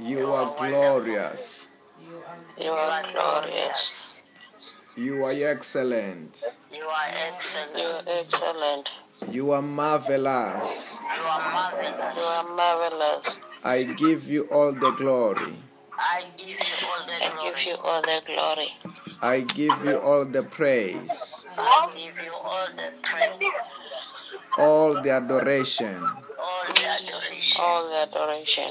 [0.00, 1.68] You are glorious.
[2.56, 4.22] You are glorious.
[4.96, 6.58] You are excellent.
[6.72, 7.76] You are excellent.
[7.76, 8.90] You are excellent.
[9.28, 10.98] You are marvelous.
[11.16, 12.16] You are marvelous.
[12.16, 13.38] You are marvelous.
[13.64, 15.54] I give you all the glory.
[15.98, 17.50] I give you all the I glory.
[17.50, 18.72] give you all the glory.
[19.20, 23.52] I give you all the praise, I give you all the praise,
[24.56, 26.04] all the adoration.
[26.38, 27.60] all the adoration.
[27.60, 28.70] All the adoration.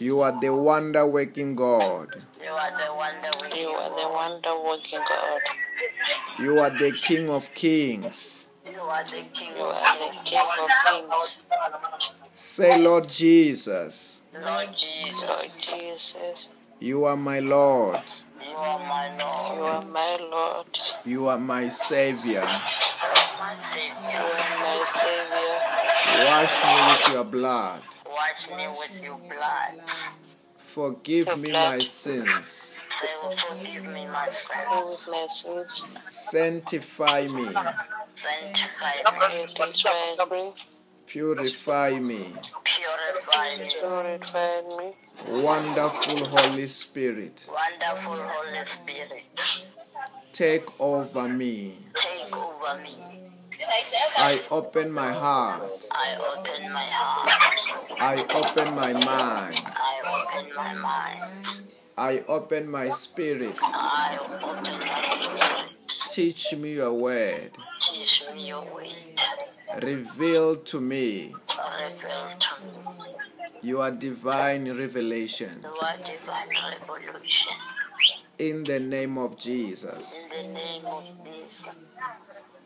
[0.00, 2.22] You are the wonder working God.
[2.40, 5.40] You are the wonder with You are the wonder working God.
[6.38, 8.46] You are the King of Kings.
[8.64, 11.40] You are the King You are the King of Kings.
[12.36, 15.24] Say, Lord Jesus, Lord Jesus.
[15.26, 16.48] Lord Jesus.
[16.78, 18.00] you are my Lord.
[18.40, 20.78] You are my You Lord, are my Lord.
[21.04, 22.30] You are my Savior.
[22.30, 22.46] You are
[23.40, 24.24] my Savior.
[26.26, 27.82] Wash me with your blood.
[28.06, 29.80] Wash me with your blood.
[30.56, 32.78] Forgive me my sins.
[33.00, 35.08] Pray- Forgive me my sins.
[35.10, 35.86] my sins.
[36.10, 37.44] Sanctify me.
[38.14, 39.46] Sanctify me.
[39.46, 40.54] Sanctify me.
[41.08, 42.34] Purify me.
[42.64, 43.68] Purify me.
[43.80, 45.42] Purify me.
[45.42, 49.24] Wonderful Holy Spirit, Wonderful Holy Spirit.
[50.32, 51.78] take over me.
[51.94, 52.98] Take over me.
[54.18, 55.62] I open my heart.
[55.90, 57.30] I open my heart.
[58.00, 59.62] I open my mind.
[59.66, 61.46] I open my mind.
[61.96, 63.56] I open my spirit.
[63.62, 65.68] I open my spirit.
[66.12, 67.56] Teach me your word.
[67.90, 68.92] Teach me your way.
[69.76, 71.34] Reveal to me
[73.62, 75.60] your divine revelation.
[75.62, 75.72] your
[76.04, 76.48] divine
[76.80, 77.52] revolution.
[78.38, 80.24] In the name of Jesus.
[80.24, 81.68] In the name of Jesus,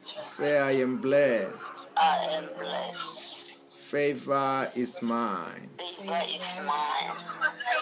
[0.02, 1.88] Say, I am blessed.
[1.96, 3.58] I am blessed.
[3.74, 5.70] Favor is mine.
[5.78, 7.16] Favor is mine.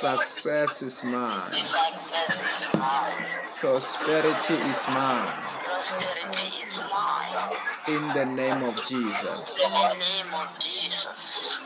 [0.00, 1.50] Success is mine.
[1.52, 3.26] Success is mine.
[3.56, 5.49] Prosperity is mine.
[5.80, 7.56] Prosperity is mine.
[7.88, 9.56] In the name of Jesus.
[9.56, 11.62] In the name of Jesus.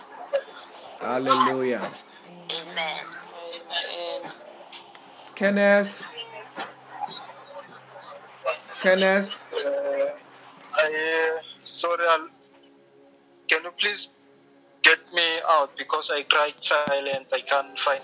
[1.00, 1.82] Hallelujah.
[2.30, 3.04] Amen.
[3.50, 4.32] Amen.
[5.34, 6.06] Kenneth.
[8.80, 9.34] Kenneth.
[9.52, 10.14] Uh,
[10.76, 12.28] I, uh, sorry, I'll,
[13.48, 14.10] can you please
[14.82, 17.26] get me out because I cried silent.
[17.32, 18.00] I can't find.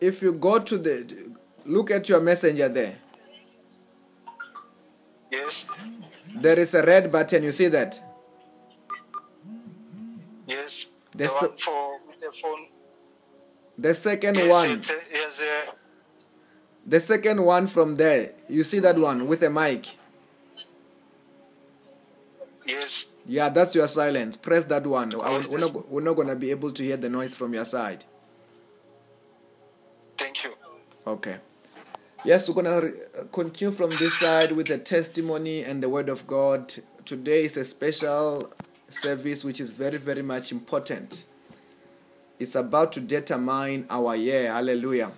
[0.00, 1.34] If you go to the
[1.66, 2.96] look at your messenger there.
[5.30, 5.66] Yes,
[6.34, 7.42] There is a red button.
[7.42, 8.00] You see that?
[10.46, 10.86] yes.
[11.12, 12.66] The The, one for the phone.
[13.78, 14.70] The second Yes, one.
[14.80, 15.72] it, yes, uh,
[16.86, 18.34] The second one from there.
[18.48, 19.86] You see that one with a mic?
[22.66, 23.06] yes.
[23.28, 24.36] Yeah, that's your silence.
[24.36, 25.10] Press that one.
[25.10, 25.48] Yes.
[25.48, 28.04] we're, not, we're not going to be able to hear the noise from your side.
[30.16, 30.52] Thank you.
[31.06, 31.36] Okay.
[32.26, 36.26] Yes, we're going to continue from this side with the testimony and the word of
[36.26, 36.74] God.
[37.04, 38.52] Today is a special
[38.88, 41.24] service which is very, very much important.
[42.40, 44.50] It's about to determine our year.
[44.52, 45.12] Hallelujah.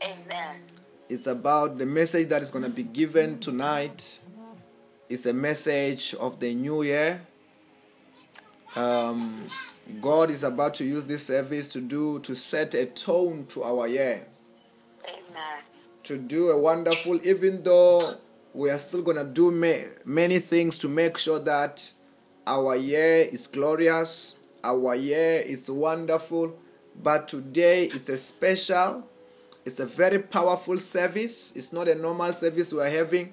[0.00, 0.60] Amen.
[1.08, 4.20] It's about the message that is going to be given tonight.
[5.08, 7.22] It's a message of the new year.
[8.76, 9.46] Um,
[10.00, 13.88] God is about to use this service to do to set a tone to our
[13.88, 14.28] year.
[15.08, 15.62] Amen.
[16.06, 18.14] To do a wonderful, even though
[18.54, 21.90] we are still going to do ma- many things to make sure that
[22.46, 26.56] our year is glorious, our year is wonderful.
[27.02, 29.08] But today is a special,
[29.64, 31.52] it's a very powerful service.
[31.56, 33.32] It's not a normal service we're having.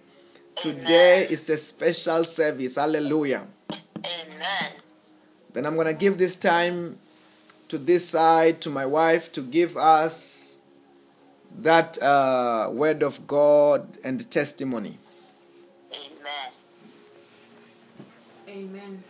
[0.60, 2.78] Today is a special service.
[2.78, 3.46] Hallelujah.
[3.72, 4.72] Amen.
[5.54, 6.98] Then I'm going to give this time
[7.68, 10.43] to this side, to my wife, to give us
[11.60, 14.98] that uh, word of God and testimony.
[15.92, 16.52] Amen.
[18.50, 19.04] Amen.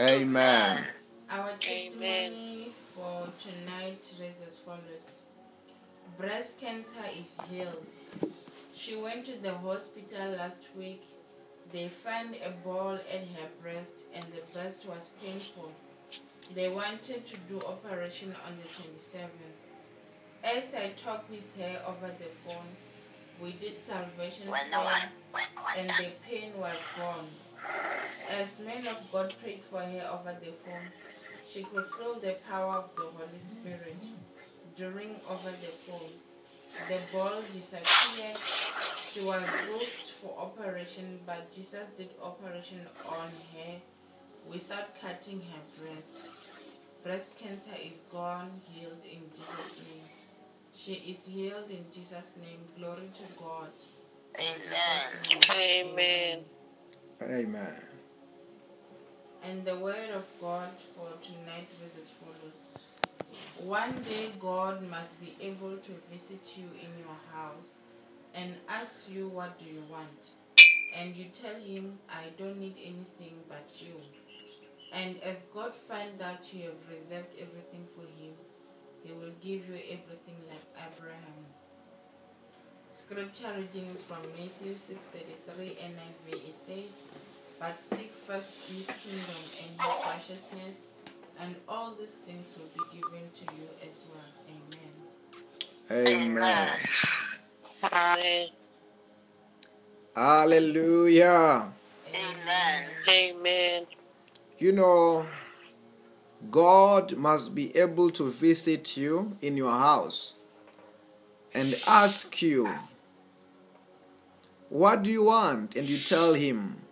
[0.00, 0.84] Amen.
[1.30, 5.22] Our testimony for tonight reads as follows
[6.18, 7.86] Breast cancer is healed.
[8.74, 11.02] She went to the hospital last week.
[11.72, 15.72] They found a ball at her breast and the breast was painful.
[16.54, 19.63] They wanted to do operation on the 27th.
[20.44, 22.68] As I talked with her over the phone,
[23.40, 25.00] we did salvation When no one,
[25.32, 25.46] prayer
[25.78, 27.24] and the pain was gone.
[28.30, 30.92] As men of God prayed for her over the phone,
[31.48, 33.96] she could feel the power of the Holy Spirit
[34.76, 36.12] during over the phone.
[36.88, 38.38] The ball disappeared.
[38.38, 43.76] She was booked for operation, but Jesus did operation on her
[44.46, 46.26] without cutting her breast.
[47.02, 50.03] Breast cancer is gone, healed in Jesus' name.
[50.74, 52.58] She is healed in Jesus' name.
[52.76, 53.70] Glory to God.
[54.36, 55.88] Amen.
[55.92, 56.38] Amen.
[57.22, 57.82] Amen.
[59.44, 63.68] And the word of God for tonight is as follows.
[63.68, 67.76] One day God must be able to visit you in your house
[68.34, 70.30] and ask you what do you want.
[70.96, 73.94] And you tell him, I don't need anything but you.
[74.92, 78.34] And as God finds that you have reserved everything for him,
[79.04, 81.44] he will give you everything like Abraham.
[82.90, 86.32] Scripture reading is from Matthew 6:33 NIV.
[86.32, 87.02] It says,
[87.60, 90.76] "But seek first His kingdom and His righteousness,
[91.38, 94.94] and all these things will be given to you as well." Amen.
[95.90, 96.80] Amen.
[97.92, 98.48] Amen.
[100.16, 101.72] Hallelujah.
[102.08, 102.90] Amen.
[103.08, 103.86] Amen.
[104.58, 105.26] You know,
[106.50, 110.34] God must be able to visit you in your house
[111.52, 112.68] and ask you,
[114.68, 115.76] What do you want?
[115.76, 116.82] And you tell Him,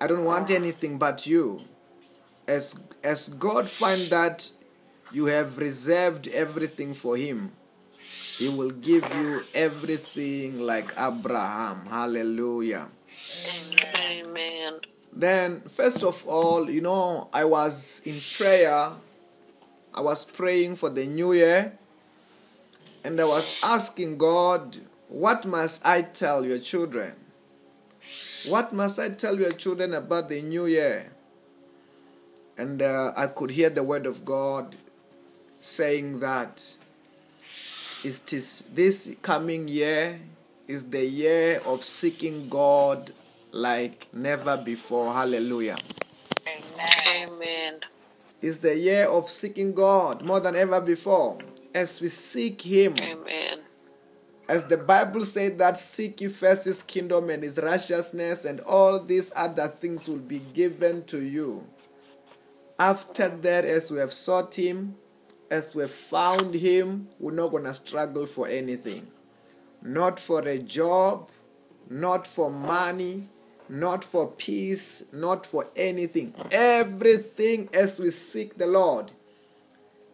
[0.00, 1.62] I don't want anything but you.
[2.46, 4.50] As, as God find that
[5.12, 7.52] you have reserved everything for Him,
[8.38, 11.86] He will give you everything like Abraham.
[11.86, 12.88] Hallelujah.
[13.96, 14.80] Amen.
[15.14, 18.90] Then, first of all, you know, I was in prayer.
[19.94, 21.78] I was praying for the new year.
[23.04, 24.78] And I was asking God,
[25.08, 27.12] what must I tell your children?
[28.48, 31.12] What must I tell your children about the new year?
[32.58, 34.76] And uh, I could hear the word of God
[35.60, 36.76] saying that
[38.02, 40.20] it is this coming year
[40.66, 43.12] is the year of seeking God
[43.54, 45.14] like never before.
[45.14, 45.76] Hallelujah.
[46.46, 47.28] Amen.
[47.30, 47.80] Amen.
[48.42, 51.38] It's the year of seeking God more than ever before.
[51.72, 53.60] As we seek Him, Amen.
[54.48, 59.00] as the Bible said that seek ye first His kingdom and His righteousness, and all
[59.00, 61.66] these other things will be given to you.
[62.78, 64.96] After that, as we have sought Him,
[65.48, 69.06] as we have found Him, we're not going to struggle for anything.
[69.80, 71.30] Not for a job,
[71.88, 73.28] not for money,
[73.68, 76.34] not for peace, not for anything.
[76.50, 79.10] Everything as we seek the Lord,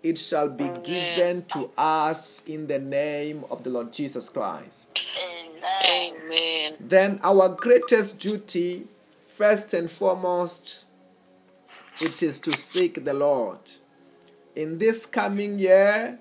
[0.02, 4.98] it shall be given to us in the name of the Lord Jesus Christ.
[5.28, 6.14] Amen.
[6.24, 6.76] Amen.
[6.80, 8.86] Then our greatest duty,
[9.20, 10.86] first and foremost,
[12.00, 13.58] it is to seek the Lord.
[14.56, 16.18] In this coming year,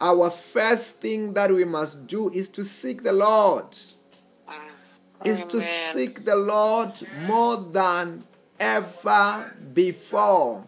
[0.00, 3.76] our first thing that we must do is to seek the Lord.
[5.24, 6.92] Is oh, to seek the Lord
[7.26, 8.24] more than
[8.60, 10.64] ever before.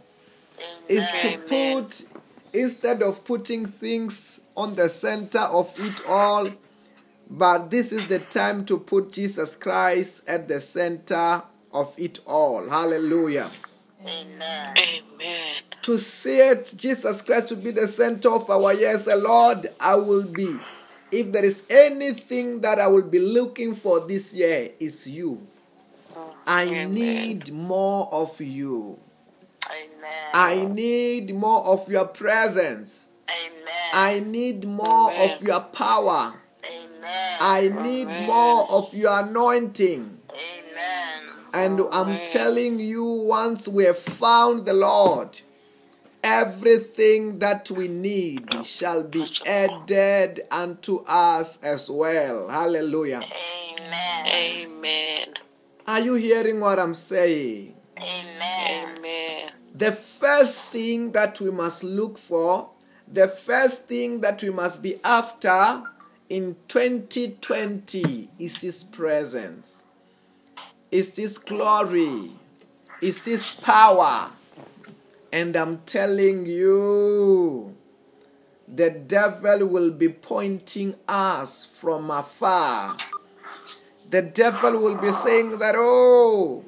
[0.89, 2.05] Is to put,
[2.53, 6.49] instead of putting things on the center of it all,
[7.31, 11.43] but this is the time to put Jesus Christ at the center
[11.73, 12.69] of it all.
[12.69, 13.51] Hallelujah.
[14.05, 14.75] Amen.
[14.77, 15.55] Amen.
[15.83, 20.59] To set Jesus Christ to be the center of our yes, Lord, I will be.
[21.13, 25.47] If there is anything that I will be looking for this year, it's you.
[26.17, 26.95] Oh, I Amen.
[26.95, 28.99] need more of you.
[29.67, 30.31] Amen.
[30.35, 33.07] I need more of your presence.
[33.29, 33.91] Amen.
[33.93, 35.31] I need more Amen.
[35.31, 36.35] of your power.
[36.65, 37.37] Amen.
[37.41, 40.19] I need more of your anointing.
[40.31, 41.29] Amen.
[41.53, 45.41] And I'm telling you, once we have found the Lord,
[46.23, 52.49] everything that we need shall be added unto us as well.
[52.49, 53.23] Hallelujah.
[53.23, 54.27] Amen.
[54.27, 55.35] Amen.
[55.87, 57.75] Are you hearing what I'm saying?
[57.99, 58.97] Amen.
[58.99, 59.51] Amen.
[59.75, 62.71] The first thing that we must look for,
[63.11, 65.83] the first thing that we must be after
[66.29, 69.85] in 2020 is His presence,
[70.91, 72.31] is His glory,
[73.01, 74.31] is His power.
[75.33, 77.77] And I'm telling you,
[78.67, 82.97] the devil will be pointing us from afar.
[84.11, 86.65] The devil will be saying that, oh,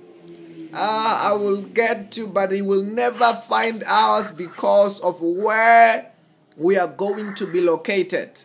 [0.74, 6.10] Ah, I will get to, but he will never find us because of where
[6.56, 8.40] we are going to be located.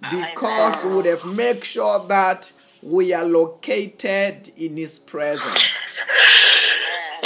[0.00, 6.00] Because we would have made sure that we are located in his presence.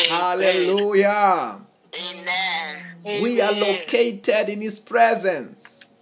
[0.09, 1.61] Hallelujah.
[1.97, 3.23] Amen.
[3.23, 5.95] We are located in his presence.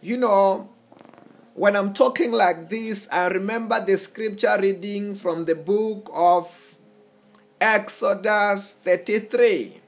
[0.00, 0.70] You know,
[1.54, 6.76] when I'm talking like this, I remember the scripture reading from the book of
[7.60, 9.80] Exodus 33,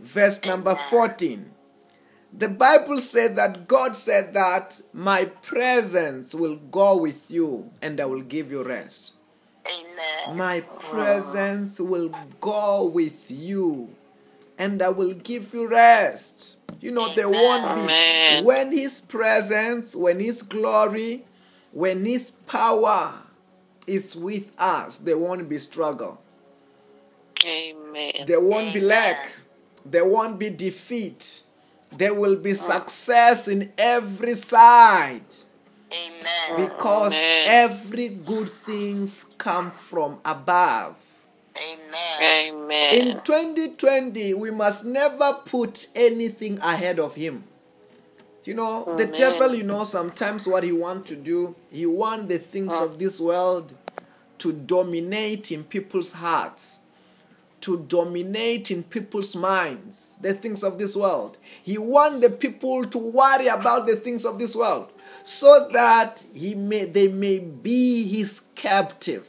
[0.00, 1.52] verse number 14.
[2.36, 8.04] The Bible said that God said that my presence will go with you and I
[8.04, 9.14] will give you rest.
[9.66, 10.36] Amen.
[10.36, 13.94] My presence will go with you
[14.58, 16.56] and I will give you rest.
[16.80, 18.42] You know, there won't be.
[18.44, 21.24] When His presence, when His glory,
[21.72, 23.14] when His power
[23.86, 26.20] is with us, there won't be struggle.
[27.46, 28.24] Amen.
[28.26, 29.32] There won't be lack.
[29.86, 31.42] There won't be defeat.
[31.96, 32.56] There will be mm.
[32.56, 35.22] success in every side
[35.90, 36.68] Amen.
[36.68, 37.44] because Amen.
[37.46, 41.07] every good things come from above.
[41.60, 42.22] Amen.
[42.22, 42.94] Amen.
[42.94, 47.44] In 2020, we must never put anything ahead of him.
[48.44, 52.38] You know, the devil, you know, sometimes what he want to do, he want the
[52.38, 52.84] things uh.
[52.84, 53.74] of this world
[54.38, 56.78] to dominate in people's hearts,
[57.60, 61.36] to dominate in people's minds, the things of this world.
[61.62, 64.92] He want the people to worry about the things of this world
[65.24, 69.26] so that he may they may be his captive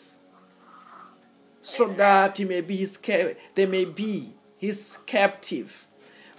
[1.61, 2.97] so that he may be his
[3.55, 5.87] they may be his captive.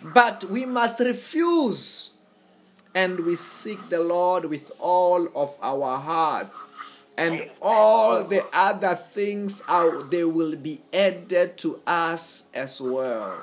[0.03, 2.15] But we must refuse
[2.95, 6.63] and we seek the lord with all of our hearts.
[7.17, 13.37] And all the other things are they will be added to us as well.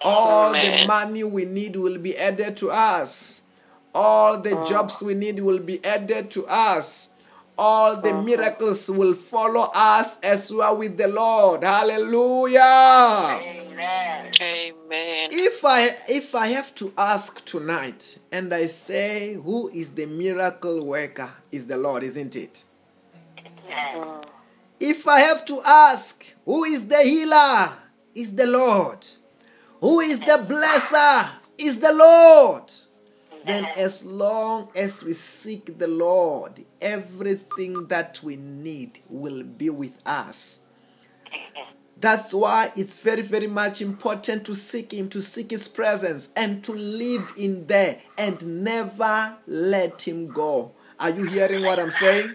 [0.00, 3.42] All the money we need will be added to us.
[3.94, 7.10] All the jobs we need will be added to us
[7.58, 8.22] all the uh-huh.
[8.22, 11.62] miracles will follow us as we are with the lord.
[11.62, 12.60] Hallelujah.
[12.60, 14.30] Amen.
[14.40, 15.28] Amen.
[15.32, 20.84] if i if i have to ask tonight and i say who is the miracle
[20.84, 21.30] worker?
[21.52, 22.64] Is the lord isn't it?
[23.38, 24.22] Amen.
[24.80, 27.68] if i have to ask who is the healer?
[28.14, 29.06] Is the lord.
[29.80, 31.30] Who is the blesser?
[31.58, 32.72] Is the lord
[33.46, 39.96] then as long as we seek the lord everything that we need will be with
[40.06, 40.60] us
[41.98, 46.62] that's why it's very, very much important to seek Him, to seek His presence, and
[46.64, 50.72] to live in there and never let Him go.
[51.00, 52.34] Are you hearing what I'm saying?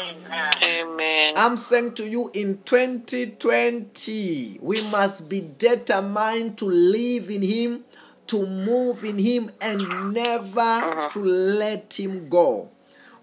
[0.00, 0.50] Amen.
[0.62, 1.34] Amen.
[1.36, 7.84] I'm saying to you in 2020, we must be determined to live in Him,
[8.30, 11.08] to move in Him, and never uh-huh.
[11.10, 12.70] to let Him go.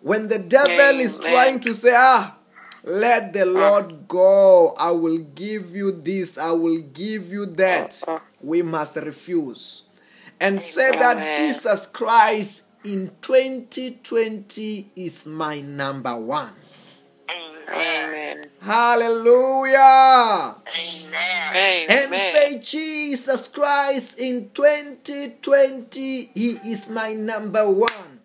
[0.01, 2.37] When the devil is trying to say, ah,
[2.83, 3.51] let the uh-huh.
[3.51, 8.19] Lord go, I will give you this, I will give you that, uh-huh.
[8.41, 9.83] we must refuse.
[10.39, 16.53] And say that Jesus Christ in 2020 is my number one.
[17.67, 18.09] Amen.
[18.09, 18.49] Amen.
[18.61, 20.55] Hallelujah.
[20.67, 21.87] Amen.
[21.89, 22.33] And Amen.
[22.33, 28.19] say, Jesus Christ in 2020, He is my number one.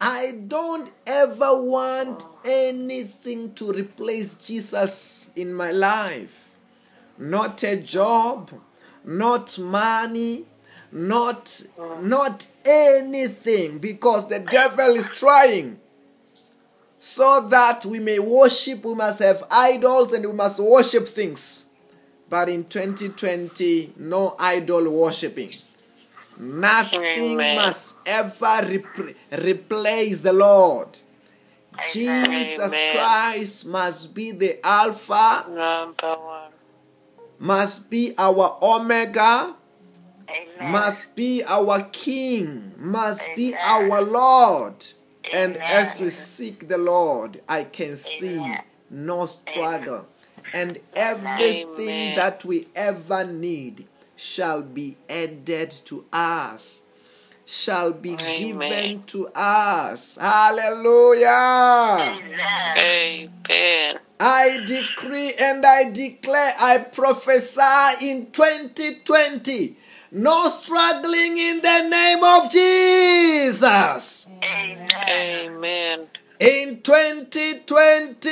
[0.00, 6.50] I don't ever want anything to replace Jesus in my life.
[7.18, 8.52] Not a job,
[9.04, 10.46] not money,
[10.92, 11.62] not
[12.00, 15.80] not anything because the devil is trying
[17.08, 21.64] so that we may worship we must have idols and we must worship things
[22.28, 25.48] but in 2020 no idol worshiping
[26.38, 27.56] nothing Amen.
[27.56, 28.84] must ever
[29.32, 30.98] replace the lord
[31.94, 32.94] jesus Amen.
[32.94, 36.52] christ must be the alpha Number one.
[37.38, 39.56] must be our omega
[40.28, 40.72] Amen.
[40.72, 44.84] must be our king, must be our Lord.
[45.32, 45.66] And Amen.
[45.70, 48.62] as we seek the Lord, I can see Amen.
[48.90, 50.06] no struggle.
[50.52, 56.82] And everything that we ever need shall be added to us,
[57.44, 60.16] shall be given to us.
[60.20, 61.28] Hallelujah.
[62.18, 63.28] Amen.
[63.50, 63.98] Amen.
[64.20, 69.76] I decree and I declare, I prophesy in 2020,
[70.10, 74.26] no struggling in the name of Jesus.
[74.26, 74.87] Amen.
[75.08, 76.06] Amen.
[76.38, 78.28] In 2020,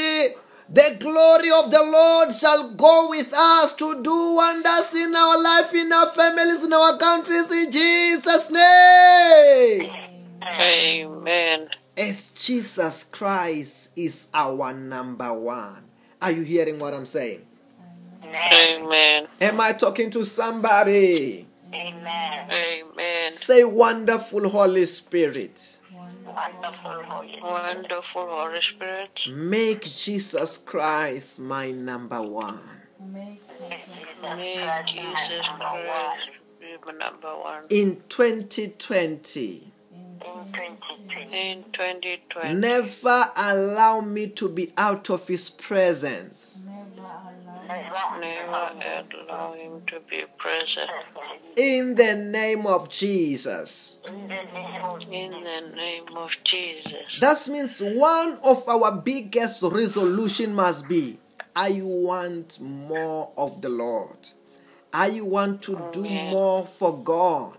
[0.69, 5.75] the glory of the Lord shall go with us to do wonders in our life,
[5.75, 9.91] in our families, in our countries, in Jesus' name.
[10.43, 11.69] Amen.
[11.97, 15.83] As Jesus Christ is our number one.
[16.21, 17.43] Are you hearing what I'm saying?
[18.25, 19.27] Amen.
[19.41, 21.47] Am I talking to somebody?
[21.73, 22.51] Amen.
[22.51, 23.31] Amen.
[23.31, 25.76] Say, wonderful Holy Spirit,
[26.37, 29.27] Wonderful Holy Wonderful Holy Spirit.
[29.33, 32.59] make Jesus Christ my number one.
[33.01, 33.41] Make
[34.85, 37.65] Jesus Christ my number one.
[37.71, 39.73] in 2020.
[39.95, 41.51] In 2020.
[41.51, 42.55] In 2020.
[42.61, 46.69] Never allow me to be out of His presence.
[47.67, 47.97] Never.
[49.29, 50.91] Allow him to be present.
[51.57, 53.99] In the name of Jesus.
[54.07, 57.19] In the name of In the name of Jesus.
[57.19, 61.19] That means one of our biggest resolution must be
[61.55, 64.19] I want more of the Lord.
[64.93, 66.31] I want to do Amen.
[66.31, 67.57] more for God.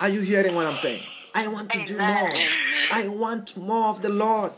[0.00, 1.02] Are you hearing what I'm saying?
[1.34, 2.32] I want to do more.
[2.90, 4.52] I want more of the Lord.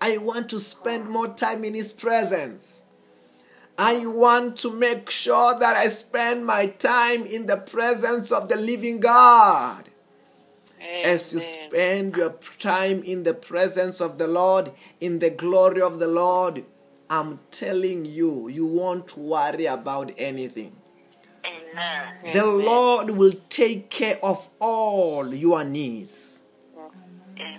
[0.00, 2.83] I want to spend more time in His presence.
[3.76, 8.56] I want to make sure that I spend my time in the presence of the
[8.56, 9.90] living God.
[11.02, 15.98] As you spend your time in the presence of the Lord, in the glory of
[15.98, 16.64] the Lord,
[17.10, 20.76] I'm telling you, you won't worry about anything.
[21.46, 22.32] Amen.
[22.32, 26.33] The Lord will take care of all your needs.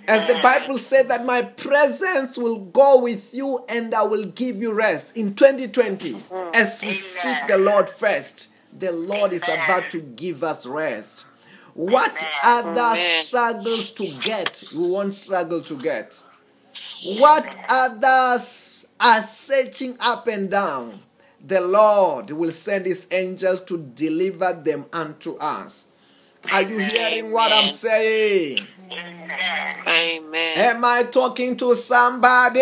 [0.07, 4.61] As the Bible said that my presence will go with you and I will give
[4.61, 5.17] you rest.
[5.17, 6.15] In 2020,
[6.53, 11.25] as we seek the Lord first, the Lord is about to give us rest.
[11.73, 13.23] What other Amen.
[13.23, 16.23] struggles to get, we won't struggle to get.
[17.19, 21.01] What others are searching up and down,
[21.45, 25.87] the Lord will send his angels to deliver them unto us.
[26.51, 28.59] Are you hearing what I'm saying?
[28.91, 30.57] Amen.
[30.57, 32.59] Am I talking to somebody?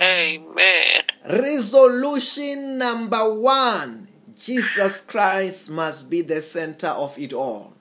[0.00, 1.02] Amen.
[1.28, 7.72] Resolution number one Jesus Christ must be the center of it all.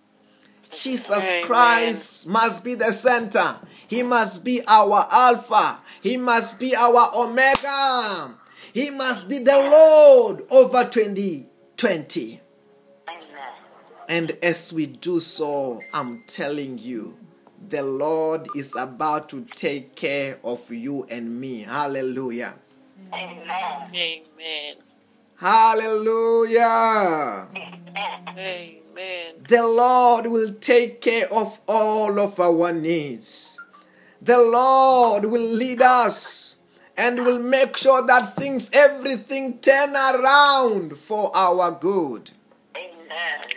[0.71, 1.45] Jesus Amen.
[1.45, 3.59] Christ must be the center.
[3.87, 5.79] He must be our Alpha.
[6.01, 8.35] He must be our Omega.
[8.73, 12.42] He must be the Lord over 2020.
[14.07, 17.17] And as we do so, I'm telling you,
[17.69, 21.61] the Lord is about to take care of you and me.
[21.61, 22.55] Hallelujah.
[23.13, 23.89] Amen.
[23.93, 24.75] Amen.
[25.37, 27.47] Hallelujah.
[28.37, 29.33] Amen.
[29.47, 33.59] The Lord will take care of all of our needs.
[34.21, 36.57] The Lord will lead us
[36.95, 42.31] and will make sure that things, everything turn around for our good.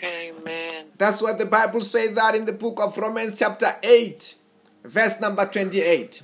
[0.02, 0.86] Amen.
[0.98, 4.34] That's what the Bible says that in the book of Romans chapter 8,
[4.84, 6.22] verse number 28.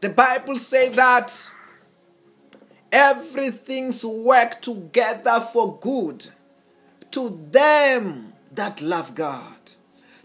[0.00, 1.50] The Bible says that
[2.92, 6.26] everything's work together for good
[7.10, 9.56] to them that love God,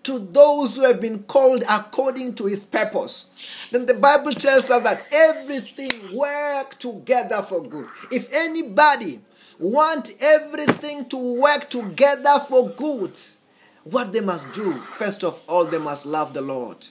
[0.03, 3.67] to those who have been called according to his purpose.
[3.71, 7.87] Then the Bible tells us that everything work together for good.
[8.11, 9.21] If anybody
[9.59, 13.17] want everything to work together for good,
[13.83, 16.87] what they must do, first of all, they must love the Lord.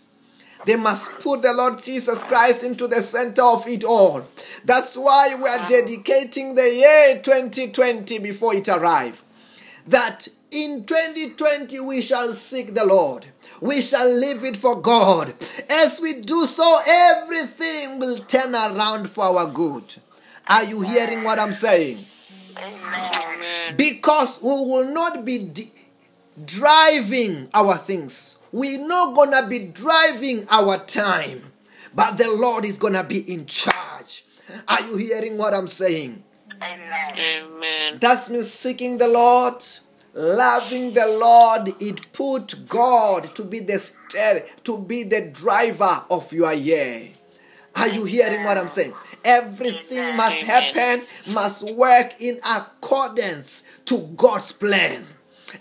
[0.64, 4.27] They must put the Lord Jesus Christ into the center of it all.
[4.64, 9.22] That's why we are dedicating the year 2020 before it arrives.
[9.88, 13.27] That in 2020 we shall seek the Lord.
[13.61, 15.35] We shall live it for God.
[15.68, 19.96] As we do so, everything will turn around for our good.
[20.46, 21.98] Are you hearing what I'm saying?
[22.57, 23.77] Amen.
[23.77, 25.51] because we will not be
[26.45, 28.38] driving our things.
[28.53, 31.53] We're not gonna be driving our time,
[31.95, 34.25] but the Lord is gonna be in charge.
[34.69, 36.23] Are you hearing what I'm saying?
[36.62, 37.19] Amen.
[37.19, 37.99] Amen.
[38.01, 39.62] That's me seeking the Lord,
[40.15, 41.69] loving the Lord.
[41.81, 43.93] It put God to be the
[44.65, 47.09] to be the driver of your year.
[47.75, 48.93] Are you hearing what I'm saying?
[49.25, 55.07] Everything must happen, must work in accordance to God's plan.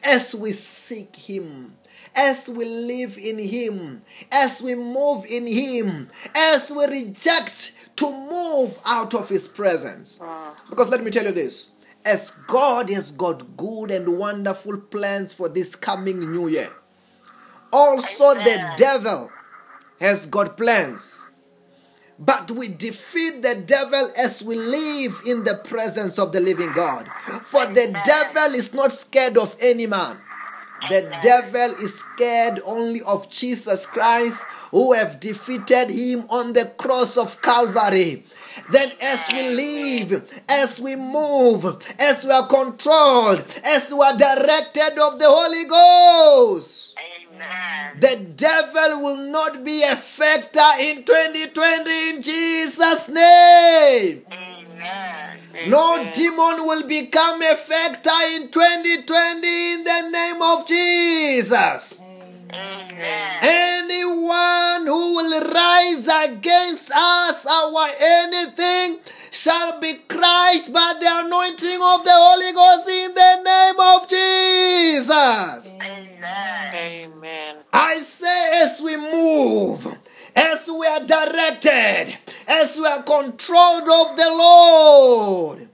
[0.04, 1.76] As we seek Him,
[2.15, 8.80] as we live in Him, as we move in Him, as we reject to move
[8.86, 10.19] out of His presence.
[10.69, 11.71] Because let me tell you this
[12.04, 16.71] as God has got good and wonderful plans for this coming new year,
[17.71, 19.30] also the devil
[20.00, 21.20] has got plans.
[22.23, 27.07] But we defeat the devil as we live in the presence of the living God.
[27.43, 30.17] For the devil is not scared of any man.
[30.88, 37.17] The devil is scared only of Jesus Christ, who have defeated him on the cross
[37.17, 38.23] of Calvary.
[38.71, 41.65] Then, as we live, as we move,
[41.99, 47.99] as we are controlled, as we are directed of the Holy Ghost, Amen.
[47.99, 54.25] the devil will not be a factor in 2020 in Jesus' name.
[54.31, 55.69] Amen.
[55.69, 62.01] No demon will become a factor in 2020 in the name of Jesus.
[62.53, 63.37] Amen.
[63.41, 68.99] Anyone who will rise against us, our anything,
[69.31, 75.73] shall be crushed by the anointing of the Holy Ghost in the name of Jesus.
[75.81, 76.75] Amen.
[76.75, 77.55] Amen.
[77.73, 79.97] I say, as we move,
[80.35, 85.69] as we are directed, as we are controlled of the Lord,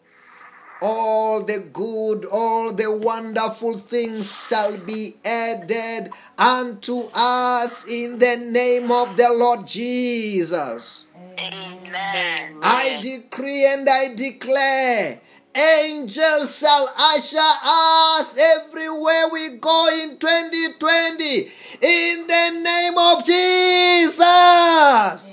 [0.81, 8.91] all the good, all the wonderful things shall be added unto us in the name
[8.91, 11.05] of the Lord Jesus.
[11.39, 12.59] Amen.
[12.61, 15.21] I decree and I declare.
[15.55, 24.21] Angels shall usher us everywhere we go in 2020 in the name of Jesus.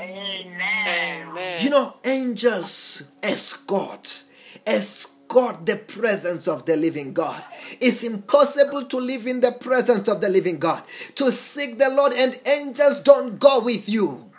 [0.01, 1.59] Amen.
[1.61, 4.25] You know, angels escort,
[4.67, 7.43] escort the presence of the living God.
[7.81, 10.83] It's impossible to live in the presence of the living God,
[11.17, 14.31] to seek the Lord, and angels don't go with you.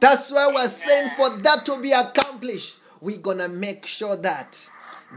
[0.00, 4.68] That's why we're saying for that to be accomplished, we're gonna make sure that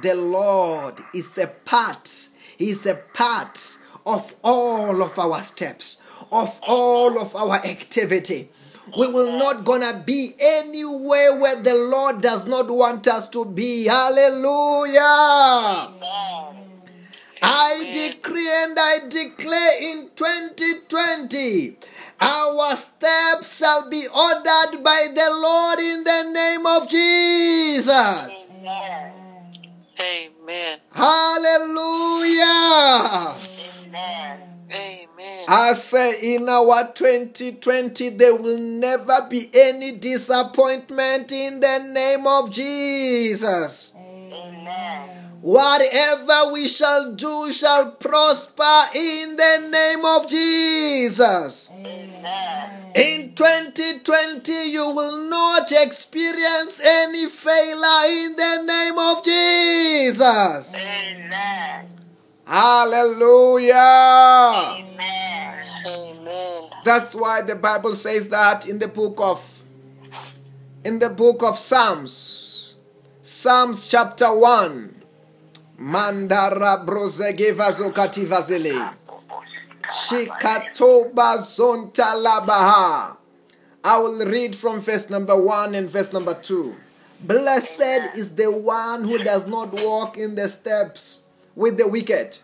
[0.02, 7.20] the Lord is a part, He's a part of all of our steps, of all
[7.20, 8.50] of our activity.
[8.96, 13.86] We will not gonna be anywhere where the Lord does not want us to be.
[13.86, 15.02] Hallelujah.
[17.42, 21.78] I decree and I declare in 2020
[22.20, 28.48] our steps shall be ordered by the Lord in the name of Jesus.
[30.00, 30.80] Amen.
[30.92, 32.48] Hallelujah.
[33.88, 34.42] Amen.
[35.50, 42.52] I say in our 2020 there will never be any disappointment in the name of
[42.52, 43.94] Jesus.
[43.96, 45.10] Amen.
[45.42, 51.72] Whatever we shall do shall prosper in the name of Jesus.
[51.72, 52.08] Amen.
[52.96, 60.74] In 2020, you will not experience any failure in the name of Jesus.
[62.48, 63.76] Hallelujah.
[64.80, 66.70] Amen.
[66.86, 69.44] That's why the Bible says that in the book of
[70.86, 72.78] in the book of Psalms.
[73.22, 75.04] Psalms chapter 1.
[75.82, 78.94] Mandara brozegeva zokativazele.
[79.90, 83.18] Shikatoba zonta labaha.
[83.84, 86.74] I will read from verse number 1 and verse number 2.
[87.20, 91.26] Blessed is the one who does not walk in the steps
[91.58, 92.38] with the wicked,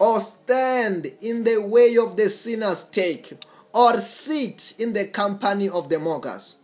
[0.00, 3.32] or stand in the way of the sinners take,
[3.72, 6.56] or sit in the company of the mockers.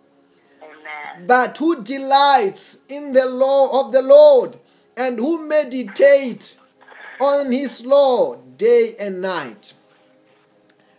[1.26, 4.58] But who delights in the law of the Lord
[4.96, 6.56] and who meditates
[7.20, 9.74] on his law day and night.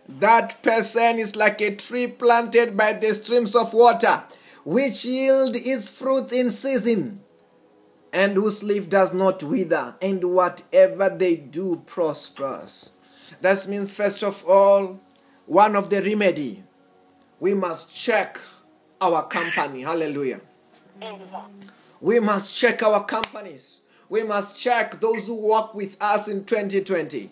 [0.08, 4.24] That person is like a tree planted by the streams of water,
[4.64, 7.20] which yield its fruit in season,
[8.16, 12.92] and whose leaf does not wither, and whatever they do prospers.
[13.42, 14.98] That means, first of all,
[15.44, 16.64] one of the remedy,
[17.38, 18.40] we must check
[19.02, 19.82] our company.
[19.82, 20.40] Hallelujah.
[22.00, 23.82] We must check our companies.
[24.08, 27.30] We must check those who work with us in 2020.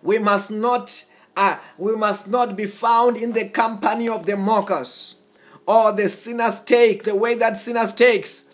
[0.00, 5.16] We must not uh, we must not be found in the company of the mockers
[5.66, 8.49] or the sinners take the way that sinners takes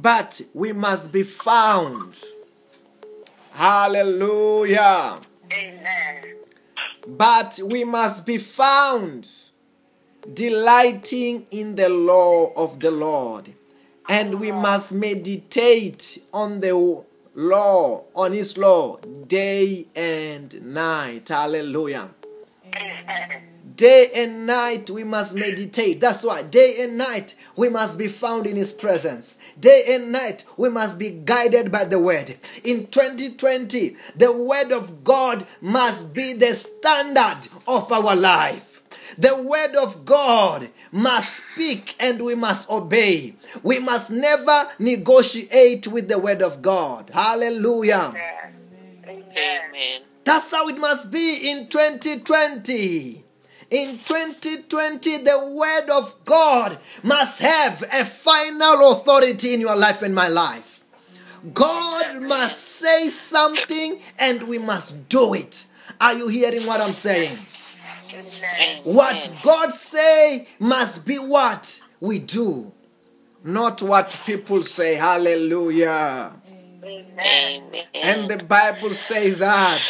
[0.00, 2.18] but we must be found
[3.52, 5.20] hallelujah
[5.52, 6.36] Amen.
[7.06, 9.28] but we must be found
[10.34, 13.54] delighting in the law of the Lord.
[14.08, 21.28] And we must meditate on the law, on His law, day and night.
[21.28, 22.10] Hallelujah.
[23.78, 26.00] Day and night we must meditate.
[26.00, 29.36] That's why day and night we must be found in His presence.
[29.60, 32.34] Day and night we must be guided by the Word.
[32.64, 38.82] In 2020, the Word of God must be the standard of our life.
[39.16, 43.36] The Word of God must speak and we must obey.
[43.62, 47.12] We must never negotiate with the Word of God.
[47.14, 48.12] Hallelujah.
[49.06, 50.02] Amen.
[50.24, 53.26] That's how it must be in 2020.
[53.70, 60.14] In 2020, the word of God must have a final authority in your life and
[60.14, 60.84] my life.
[61.52, 65.66] God must say something and we must do it.
[66.00, 67.36] Are you hearing what I'm saying?
[68.84, 72.72] What God say must be what we do.
[73.44, 74.94] not what people say.
[74.94, 76.32] Hallelujah.
[76.82, 77.62] Amen.
[77.94, 79.82] And the Bible says that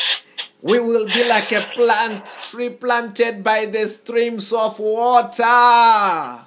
[0.60, 6.44] we will be like a plant tree planted by the streams of water.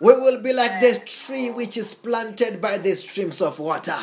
[0.00, 3.98] We will be like the tree which is planted by the streams of water.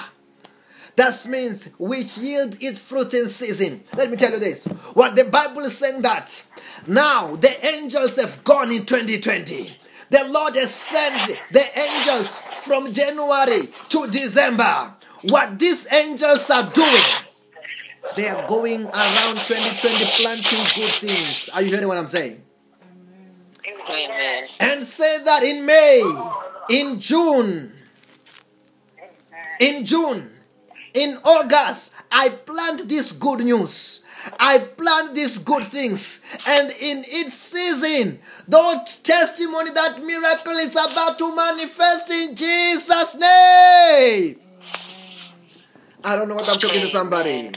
[0.96, 3.84] That means which yields its fruit in season.
[3.96, 4.66] Let me tell you this.
[4.94, 6.46] What the Bible is saying that
[6.88, 9.70] now the angels have gone in 2020.
[10.10, 14.94] The Lord has sent the angels from January to December.
[15.30, 17.02] What these angels are doing,
[18.16, 21.50] they are going around 2020 planting good things.
[21.56, 22.42] Are you hearing what I'm saying?
[23.90, 24.48] Amen.
[24.60, 26.02] and say that in May,
[26.70, 27.72] in June,
[29.60, 30.30] in June,
[30.94, 34.06] in August, I plant this good news.
[34.40, 41.20] I plant these good things, and in its season, that testimony, that miracle is about
[41.20, 44.40] to manifest in Jesus' name.
[46.06, 47.52] I don't know what I'm talking to somebody.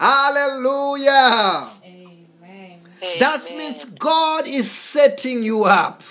[0.00, 1.68] Hallelujah.
[1.84, 2.80] Amen.
[3.18, 3.58] That Amen.
[3.58, 6.02] means God is setting you up.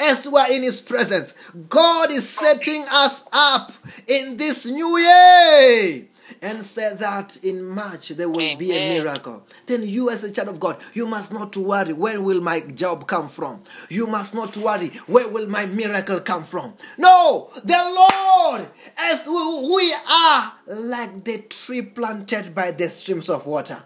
[0.00, 1.34] As we are in His presence,
[1.68, 3.72] God is setting us up
[4.06, 6.06] in this new year.
[6.42, 9.44] And said that in March there will be a miracle.
[9.66, 13.06] Then you, as a child of God, you must not worry where will my job
[13.06, 13.60] come from.
[13.88, 16.74] You must not worry where will my miracle come from.
[16.98, 23.46] No, the Lord, as we we are like the tree planted by the streams of
[23.46, 23.82] water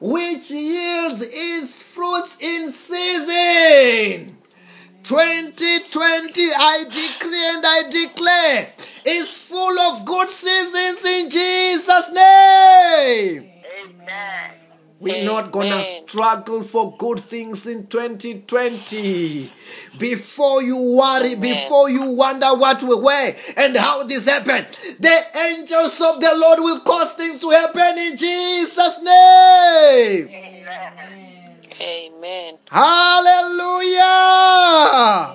[0.00, 4.39] which yields its fruits in season.
[5.02, 8.72] 2020, I decree and I declare,
[9.04, 13.50] is full of good seasons in Jesus' name.
[13.80, 14.50] Amen.
[15.00, 19.50] We're not gonna struggle for good things in 2020.
[19.98, 24.66] Before you worry, before you wonder what will where and how this happened,
[24.98, 30.28] the angels of the Lord will cause things to happen in Jesus' name.
[30.28, 31.29] Amen.
[32.70, 34.02] Hallelujah.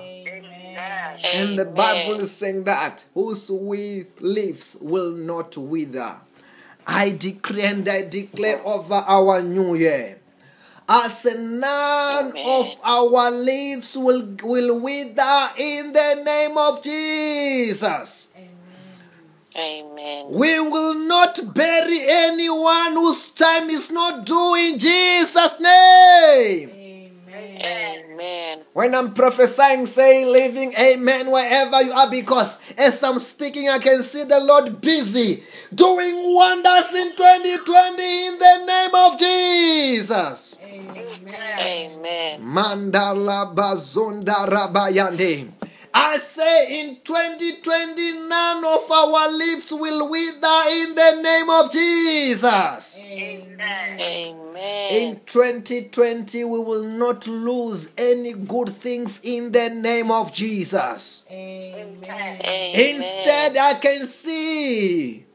[0.00, 1.20] Amen.
[1.34, 6.14] And the Bible is saying that whose with leaves will not wither.
[6.86, 10.18] I decree and I declare over our new year.
[10.88, 12.44] As none Amen.
[12.46, 18.25] of our leaves will, will wither in the name of Jesus.
[19.58, 20.26] Amen.
[20.30, 26.70] We will not bury anyone whose time is not due in Jesus' name.
[26.70, 28.02] Amen.
[28.16, 28.64] Amen.
[28.72, 34.02] When I'm prophesying, say living amen wherever you are, because as I'm speaking, I can
[34.02, 35.42] see the Lord busy
[35.74, 40.58] doing wonders in 2020 in the name of Jesus.
[41.58, 42.40] Amen.
[42.42, 45.55] Mandala bazonda rabayande.
[45.98, 52.98] I say in 2020, none of our lips will wither in the name of Jesus.
[53.00, 53.98] Amen.
[54.90, 61.26] In 2020, we will not lose any good things in the name of Jesus.
[61.30, 61.96] Amen.
[62.10, 62.94] Amen.
[62.96, 65.25] Instead, I can see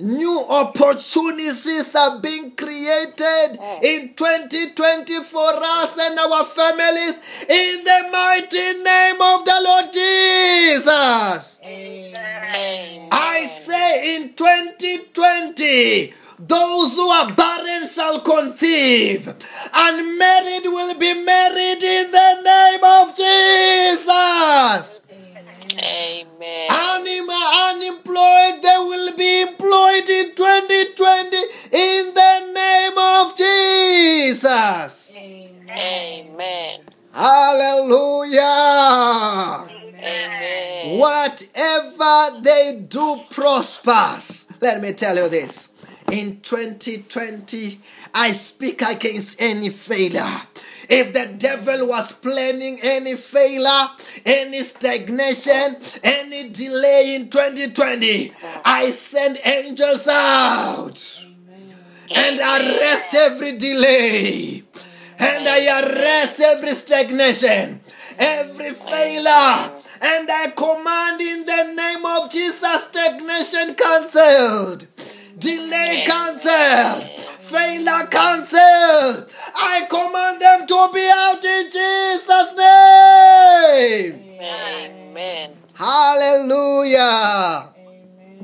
[0.00, 8.82] new opportunities are being created in 2020 for us and our families in the mighty
[8.82, 11.60] name of the Lord Jesus.
[11.64, 13.08] Amen.
[13.12, 19.28] I say in 2020, those who are barren shall conceive,
[19.74, 25.00] and married will be married in the name of Jesus.
[25.10, 26.29] Amen.
[26.42, 31.36] Anim- unemployed, they will be employed in 2020
[31.72, 35.12] in the name of Jesus.
[35.16, 36.80] Amen.
[37.12, 38.40] Hallelujah.
[40.02, 40.98] Amen.
[40.98, 44.46] Whatever they do prospers.
[44.60, 45.68] Let me tell you this.
[46.10, 47.80] In 2020,
[48.14, 50.40] I speak against any failure.
[50.90, 53.86] If the devil was planning any failure,
[54.26, 58.32] any stagnation, any delay in 2020,
[58.64, 61.24] I send angels out
[62.12, 64.64] and arrest every delay.
[65.20, 67.80] And I arrest every stagnation,
[68.18, 69.70] every failure.
[70.02, 74.88] And I command in the name of Jesus stagnation cancelled,
[75.38, 77.19] delay cancelled,
[77.50, 79.34] failure cancelled.
[79.56, 84.22] I command them to be out in Jesus' name.
[84.40, 85.56] Amen.
[85.74, 87.70] Hallelujah.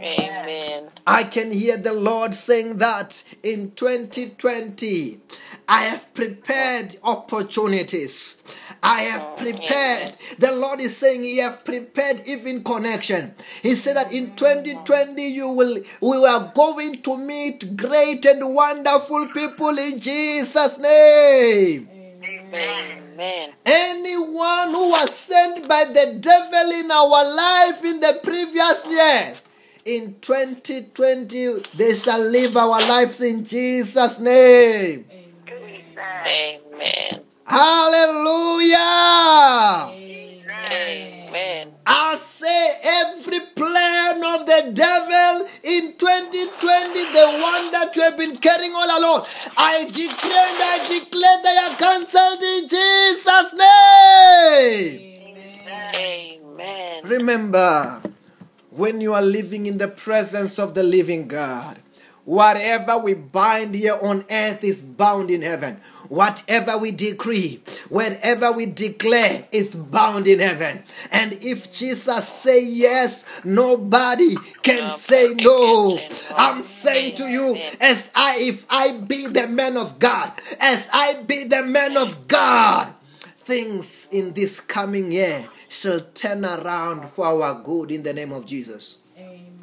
[0.02, 0.90] Amen.
[1.06, 5.20] I can hear the Lord saying that in 2020,
[5.68, 8.42] I have prepared opportunities.
[8.82, 10.14] I have prepared.
[10.38, 13.34] The Lord is saying He have prepared even connection.
[13.62, 19.26] He said that in 2020 you will we are going to meet great and wonderful
[19.28, 21.88] people in Jesus' name.
[22.52, 23.52] Amen.
[23.64, 29.48] Anyone who was sent by the devil in our life in the previous years,
[29.84, 35.06] in 2020 they shall live our lives in Jesus' name.
[35.98, 37.22] Amen.
[37.44, 38.76] Hallelujah.
[40.68, 41.72] Amen.
[41.86, 48.36] I say every plan of the devil in 2020, the one that you have been
[48.38, 55.16] carrying all along, I declare and I declare they are cancelled in Jesus' name.
[55.94, 57.04] Amen.
[57.04, 58.02] Remember,
[58.70, 61.78] when you are living in the presence of the living God,
[62.26, 65.80] whatever we bind here on earth is bound in heaven.
[66.08, 70.82] Whatever we decree, whatever we declare is bound in heaven.
[71.10, 75.98] And if Jesus say yes, nobody can say no.
[76.36, 81.22] I'm saying to you, as I if I be the man of God, as I
[81.22, 82.92] be the man of God,
[83.38, 88.46] things in this coming year shall turn around for our good in the name of
[88.46, 88.98] Jesus.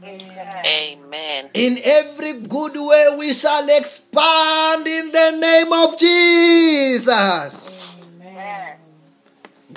[0.06, 1.50] Amen.
[1.54, 7.10] In every good way, we shall expand in the name of Jesus.
[8.20, 8.78] Amen.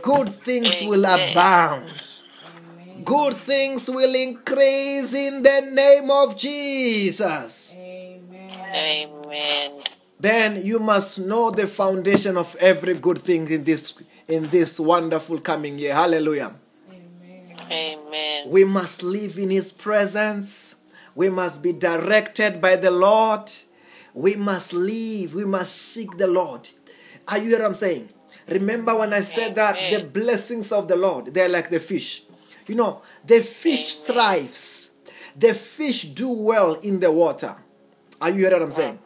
[0.03, 1.31] Good things will Amen.
[1.31, 2.03] abound.
[3.05, 7.75] Good things will increase in the name of Jesus.
[7.77, 9.73] Amen.
[10.19, 13.95] Then you must know the foundation of every good thing in this
[14.27, 15.95] in this wonderful coming year.
[15.95, 16.53] Hallelujah.
[17.70, 18.50] Amen.
[18.50, 20.76] We must live in His presence.
[21.14, 23.50] We must be directed by the Lord.
[24.14, 25.35] We must live.
[25.35, 26.68] We must seek the Lord.
[27.29, 28.09] Are you hear what I'm saying?
[28.48, 32.22] Remember when I said that the blessings of the Lord, they're like the fish.
[32.66, 34.90] You know, the fish thrives.
[35.37, 37.55] The fish do well in the water.
[38.20, 38.98] Are you hear what I'm saying?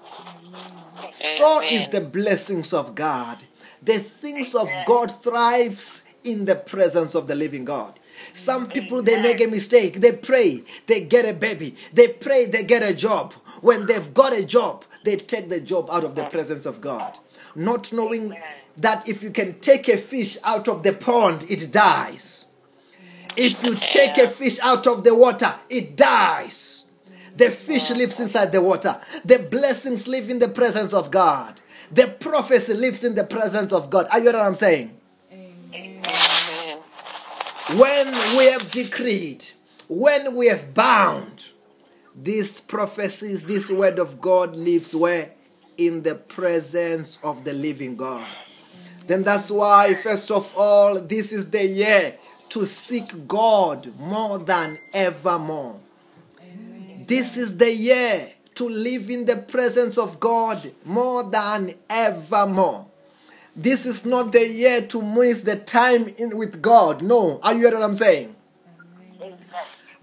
[1.11, 3.39] So is the blessings of God.
[3.83, 7.99] The things of God thrives in the presence of the living God.
[8.33, 10.01] Some people they make a mistake.
[10.01, 11.77] They pray, they get a baby.
[11.93, 13.33] They pray, they get a job.
[13.61, 17.19] When they've got a job, they take the job out of the presence of God.
[17.55, 18.35] Not knowing
[18.77, 22.47] that if you can take a fish out of the pond, it dies.
[23.37, 26.85] If you take a fish out of the water, it dies.
[27.37, 29.01] The fish lives inside the water.
[29.25, 31.61] The blessings live in the presence of God.
[31.91, 34.07] The prophecy lives in the presence of God.
[34.13, 34.97] Are you what I'm saying?
[35.33, 36.03] Amen.
[37.77, 38.07] When
[38.37, 39.45] we have decreed,
[39.89, 41.53] when we have bound,
[42.17, 45.31] these prophecies, this word of God lives where?
[45.79, 48.27] In the presence of the living God.
[49.07, 52.17] Then that's why, first of all, this is the year
[52.49, 55.81] to seek God more than ever more.
[57.07, 62.90] This is the year to live in the presence of God more than ever more.
[63.57, 67.03] This is not the year to miss the time in with God.
[67.03, 68.37] No, are you hearing what I'm saying?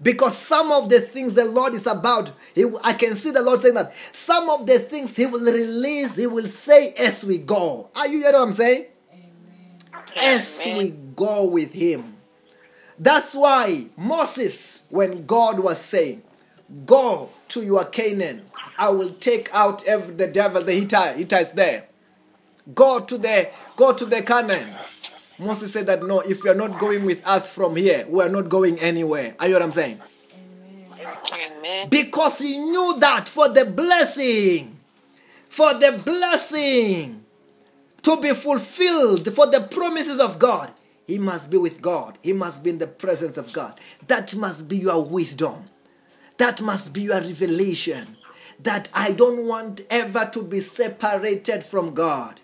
[0.00, 3.58] Because some of the things the Lord is about, he, I can see the Lord
[3.60, 7.90] saying that some of the things He will release, He will say as we go.
[7.96, 8.86] Are you hearing what I'm saying?
[10.16, 12.16] As we go with Him.
[12.98, 16.22] That's why Moses, when God was saying,
[16.84, 18.42] Go to your Canaan,
[18.76, 21.86] I will take out every, the devil, the Hittite, Hittites there.
[22.74, 24.68] Go to the go to the Canaan.
[25.38, 28.78] Moses said that no, if you're not going with us from here, we're not going
[28.80, 29.34] anywhere.
[29.38, 30.00] Are you what I'm saying?
[31.32, 31.88] Amen.
[31.88, 34.78] Because he knew that for the blessing,
[35.48, 37.24] for the blessing
[38.02, 40.72] to be fulfilled, for the promises of God,
[41.06, 42.18] he must be with God.
[42.22, 43.78] He must be in the presence of God.
[44.08, 45.64] That must be your wisdom.
[46.36, 48.16] That must be your revelation.
[48.60, 52.40] That I don't want ever to be separated from God.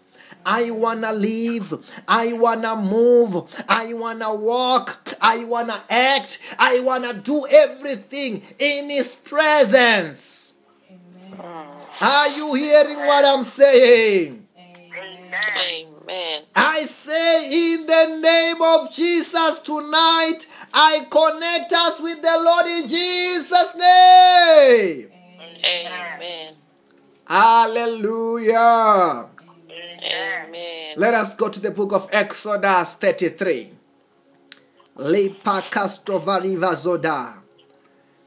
[0.46, 7.46] I wanna live, I wanna move, I wanna walk, I wanna act, I wanna do
[7.46, 10.54] everything in His presence.
[12.00, 14.46] Are you hearing what I'm saying?
[16.06, 16.42] Amen.
[16.54, 22.88] I say in the name of Jesus tonight, I connect us with the Lord in
[22.88, 25.10] Jesus' name.
[25.64, 26.54] Amen.
[27.26, 29.28] Hallelujah.
[30.02, 30.94] Amen.
[30.96, 33.70] Let us go to the book of Exodus 33.
[34.96, 37.42] Lepakastrovariva zoda.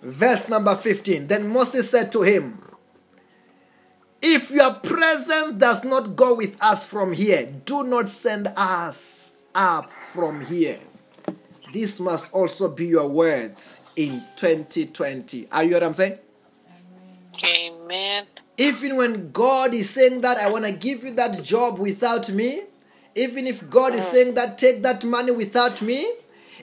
[0.01, 1.27] Verse number 15.
[1.27, 2.61] Then Moses said to him,
[4.21, 9.91] If your presence does not go with us from here, do not send us up
[9.91, 10.79] from here.
[11.73, 15.47] This must also be your words in 2020.
[15.51, 16.17] Are you what I'm saying?
[17.43, 18.25] Amen.
[18.57, 22.61] Even when God is saying that I want to give you that job without me,
[23.15, 24.11] even if God is uh.
[24.11, 26.07] saying that take that money without me,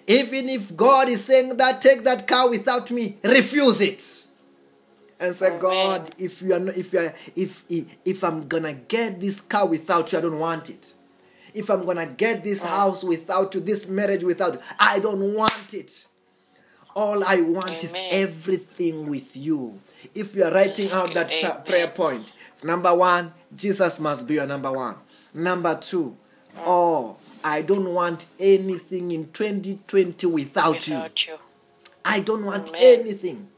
[0.06, 4.26] even if God is saying that take that car without me, refuse it.
[5.20, 7.64] And say, God, if you are not, if you are, if,
[8.04, 10.92] if I'm gonna get this car without you, I don't want it.
[11.54, 12.66] If I'm gonna get this uh.
[12.66, 16.06] house without you, this marriage without you, I don't want it.
[16.96, 19.80] All I want is everything with you.
[20.14, 22.32] If you are writing out that pra- prayer point,
[22.62, 24.96] number one, Jesus must be your number one.
[25.32, 26.16] Number two,
[26.58, 30.94] oh, I don't want anything in 2020 without, you.
[30.94, 31.38] Without you.
[32.04, 33.00] I don't want Amen.
[33.00, 33.48] anything.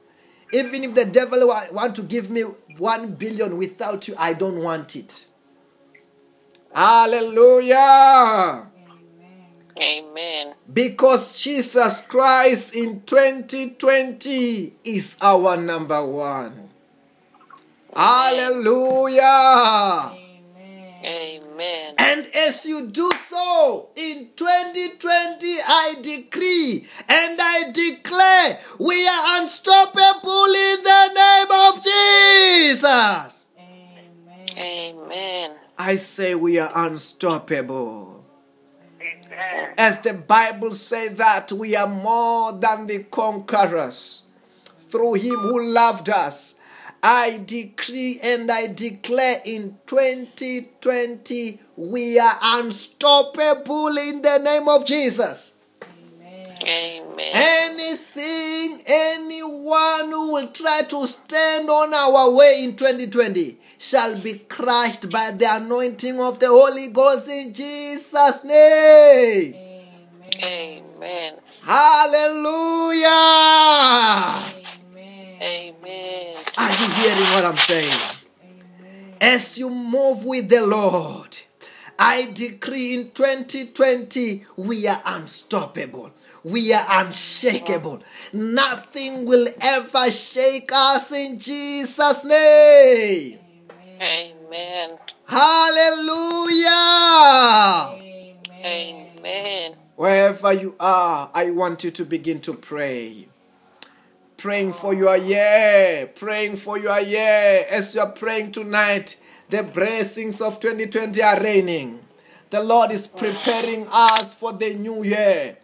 [0.53, 2.43] Even if the devil wa- want to give me
[2.79, 5.27] one billion without you, I don't want it.
[6.75, 8.67] Hallelujah.
[9.79, 10.55] Amen.
[10.73, 16.71] Because Jesus Christ in 2020 is our number one.
[17.95, 19.23] Hallelujah.
[21.05, 21.95] Amen.
[21.99, 30.47] And as you do so in 2020, I decree and I declare we are unstoppable
[30.55, 33.47] in the name of Jesus.
[33.59, 34.49] Amen.
[34.59, 35.53] Amen.
[35.79, 38.26] I say we are unstoppable.
[39.07, 39.75] Amen.
[39.79, 44.23] As the Bible says that we are more than the conquerors
[44.65, 46.55] through him who loved us.
[47.03, 55.55] I decree and I declare in 2020 we are unstoppable in the name of Jesus.
[56.63, 57.17] Amen.
[57.19, 65.11] Anything, anyone who will try to stand on our way in 2020 shall be crushed
[65.11, 69.55] by the anointing of the Holy Ghost in Jesus' name.
[70.43, 71.35] Amen.
[71.65, 73.09] Hallelujah.
[75.43, 76.37] Amen.
[76.59, 78.23] Are you hearing what I'm saying?
[79.21, 81.37] As you move with the Lord,
[81.99, 86.13] I decree in 2020 we are unstoppable.
[86.45, 88.03] We are unshakable.
[88.33, 93.41] Nothing will ever shake us in Jesus' name.
[94.01, 94.99] Amen.
[95.27, 96.69] Hallelujah.
[98.65, 99.77] Amen.
[99.97, 103.29] Wherever you are, I want you to begin to pray.
[104.37, 107.65] Praying for your year, praying for your year.
[107.71, 109.17] As you are praying tonight,
[109.49, 112.01] the blessings of 2020 are raining.
[112.51, 115.57] The Lord is preparing us for the new year.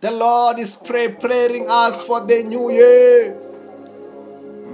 [0.00, 3.49] The Lord is preparing us for the new year.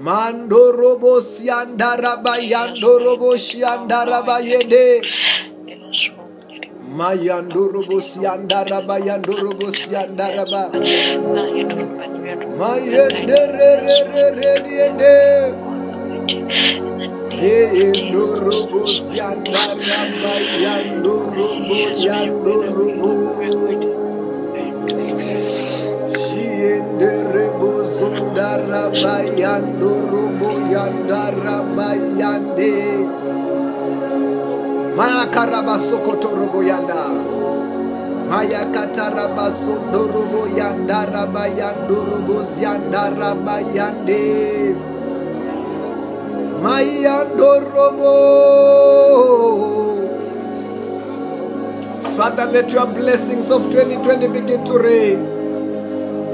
[0.04, 5.02] Mandorobo siandaraba yandorobo shiandaraba yende.
[6.96, 10.62] Mayandorobo siandaraba yandorobo siandaraba.
[12.58, 15.14] Mayenderererereriende.
[17.40, 20.32] Yendorobo siandaraba
[20.64, 23.12] yandorobo yandorobo.
[26.20, 27.45] Shienderebo
[27.98, 31.88] zondaraba yandorobo yandaraba
[32.20, 32.74] yande.
[34.96, 37.02] Mayakaraba sokotorobo yanda.
[38.28, 44.24] Mayakataraba sondorobo yandaraba yandorobo ziandaraba yande.
[46.62, 48.14] Mayandorobo.
[52.16, 55.35] Father, let your blessings of 2020 begin to rain.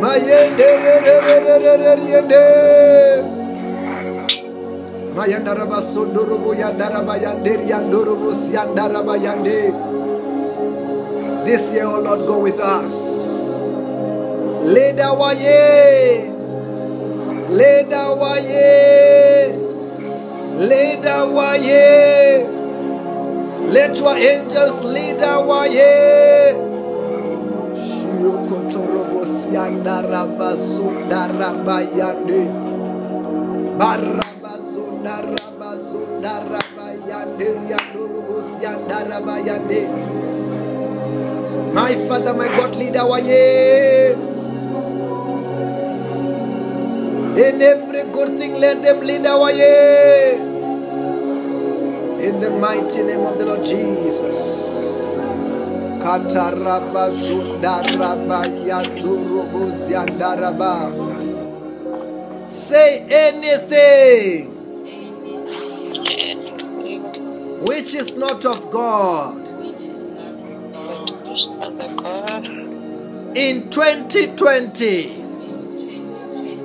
[0.00, 2.44] Mayendererererereriende.
[5.16, 9.72] Mayandaraba sondorobo yandaraba yanderi yandorobo siandaraba yande.
[11.44, 12.92] This year, oh Lord, go with us.
[14.66, 16.30] Lead our way.
[17.48, 19.56] Lead our way.
[20.58, 22.46] Lead our way.
[23.70, 26.54] Let your angels lead our way.
[27.76, 28.95] Shiokotorobo siandaraba
[30.56, 32.40] sundaraba yande.
[33.78, 39.80] Baraba sundaraba sundaraba yande yandorobo siandaraba yande.
[41.74, 44.16] My Father, my God, lead our year.
[47.20, 50.40] In every good thing, let them lead our year.
[52.04, 54.75] In the mighty name of the Lord Jesus.
[56.06, 60.72] Kataraba Sundaraba Yandurubu Yandaraba.
[62.48, 64.54] Say anything
[67.66, 72.46] which is not of God which is not of God which is not of God
[73.36, 75.10] in 2020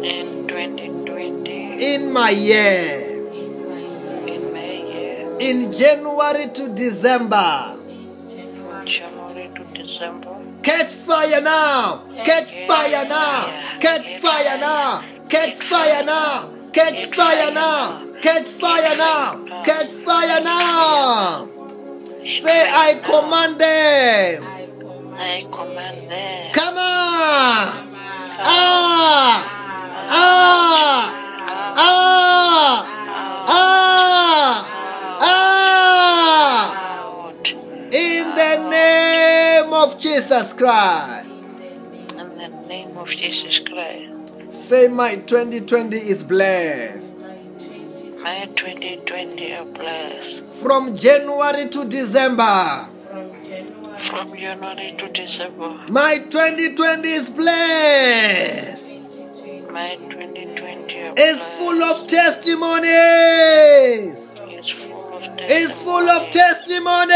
[0.06, 7.81] in 2020 in my year, in my year, in May year, in January to December.
[9.82, 10.62] In January, January December.
[10.64, 12.04] Catch fire now!
[12.24, 13.80] Catch fire now!
[13.80, 15.04] Catch fire now!
[15.30, 16.50] Catch fire now!
[16.72, 18.22] Catch fire now!
[18.22, 19.64] Catch fire now!
[19.64, 21.48] Catch fire now!
[22.24, 24.46] Say, I command them!
[25.18, 26.54] I command them.
[26.54, 27.88] Come on!
[28.44, 28.78] Ah!
[30.10, 30.58] Ah!
[31.74, 32.31] Ah!
[40.22, 41.26] Jesus Christ.
[42.14, 44.54] in the name of Jesus Christ.
[44.54, 47.26] Say, my 2020 is blessed.
[48.22, 50.46] my 2020 are blessed.
[50.46, 52.88] From January to December,
[53.98, 58.90] from January to December, my 2020 is blessed.
[59.72, 64.31] my 2020 are It's full of testimonies.
[65.44, 67.14] It's full of It's full of testimony.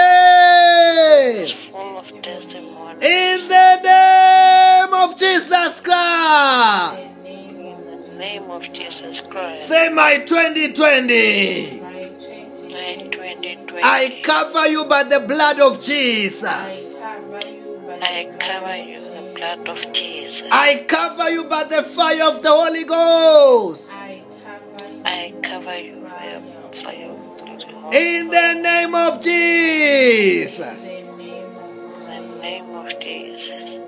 [1.42, 3.06] It's full of testimony.
[3.06, 7.02] In the name of Jesus Christ.
[7.26, 9.68] In the name of Jesus Christ.
[9.68, 11.82] Say, my 2020.
[11.82, 13.84] my 2020.
[13.84, 16.94] I cover you by the blood of Jesus.
[16.94, 20.50] cover you by I cover you by the blood of Jesus.
[20.52, 23.92] I cover you by the fire of the Holy Ghost.
[23.94, 27.15] I cover you I cover you by the fire of the Holy
[27.94, 30.96] In the name of Jesus.
[30.96, 33.80] the name of In the name of Jesus.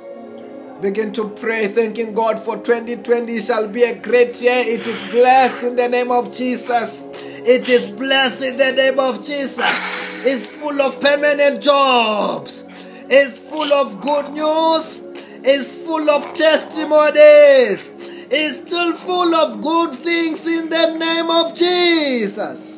[0.81, 4.59] Begin to pray, thanking God for 2020 shall be a great year.
[4.59, 7.03] It is blessed in the name of Jesus.
[7.25, 9.83] It is blessed in the name of Jesus.
[10.23, 12.65] It's full of permanent jobs.
[13.09, 15.01] It's full of good news.
[15.43, 17.93] It's full of testimonies.
[18.29, 22.76] It's still full of good things in the name of Jesus.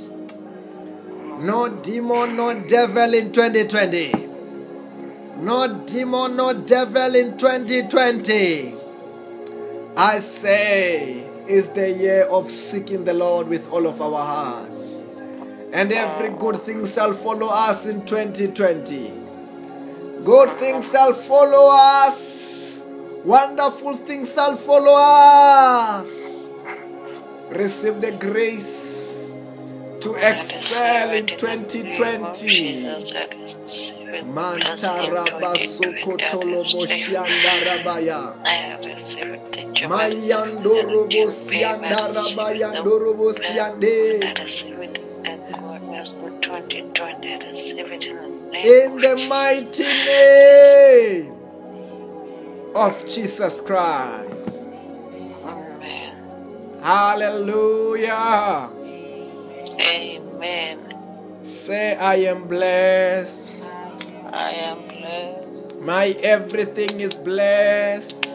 [1.39, 4.11] No demon, no devil in 2020.
[5.37, 8.73] No demon, no devil in 2020.
[9.95, 14.97] I say, is the year of seeking the Lord with all of our hearts.
[15.71, 19.13] And every good thing shall follow us in 2020.
[20.25, 21.69] Good things shall follow
[22.05, 22.83] us.
[23.23, 26.51] Wonderful things shall follow us.
[27.49, 29.18] Receive the grace
[30.01, 32.85] to excel in 2020.
[34.33, 38.33] Mantaraba sokotolo moshiandarabaya.
[39.89, 44.23] Mayandorobo siandaraba yandorobo siande.
[44.23, 47.33] I receive it and goodness in 2020.
[47.33, 49.29] I receive it in the name In of the Jesus.
[49.29, 51.33] mighty name
[52.75, 54.67] of Jesus Christ.
[55.45, 56.13] Amen.
[56.81, 58.69] Hallelujah.
[59.79, 60.79] Amen.
[61.43, 63.63] Say, I am blessed.
[64.31, 65.79] I am blessed.
[65.79, 68.25] My everything is blessed.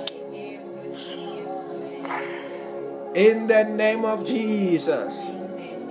[3.15, 5.29] In the name of Jesus.
[5.29, 5.87] In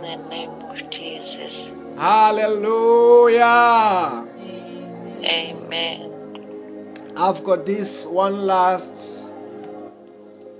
[0.00, 1.70] the name of Jesus.
[1.96, 3.48] Hallelujah.
[5.24, 6.10] Amen.
[7.16, 9.24] I've got this one last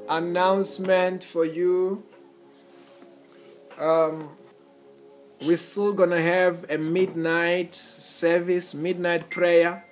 [0.08, 2.02] announcement for you.
[3.80, 4.36] Um,
[5.46, 9.84] we're still gonna have a midnight service, midnight prayer.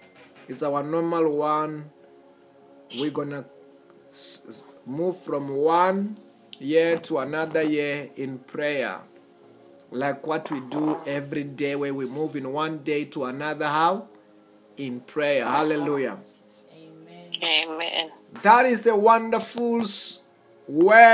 [0.46, 1.90] It's our normal one.
[2.98, 3.46] We're gonna
[4.10, 6.18] s- s- move from one
[6.58, 9.00] year to another year in prayer,
[9.90, 13.66] like what we do every day, where we move in one day to another.
[13.66, 14.08] How?
[14.76, 15.44] In prayer.
[15.46, 16.18] Hallelujah.
[16.72, 17.30] Amen.
[17.42, 18.10] Amen.
[18.42, 20.20] That is a wonderful s-
[20.68, 21.06] word